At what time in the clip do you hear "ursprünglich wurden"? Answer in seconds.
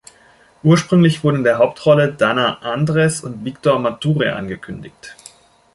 0.63-1.35